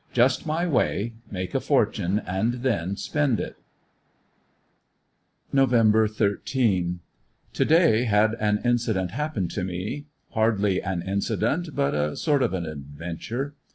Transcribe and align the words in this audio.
Just 0.13 0.47
my 0.47 0.65
way— 0.65 1.13
make 1.29 1.53
a 1.53 1.59
fortune 1.59 2.17
and 2.17 2.63
then 2.63 2.95
spend 2.95 3.39
it. 3.39 3.57
Nov. 5.53 5.69
13.— 5.73 6.99
To 7.53 7.65
day 7.65 8.05
had 8.05 8.33
an 8.39 8.61
incident 8.65 9.11
happen 9.11 9.47
to 9.49 9.63
me; 9.63 10.07
hardly 10.31 10.81
an 10.81 11.03
inci 11.03 11.39
dent, 11.39 11.75
but 11.75 11.93
a 11.93 12.15
sort 12.17 12.41
of 12.41 12.51
an 12.55 12.65
adventure. 12.65 13.53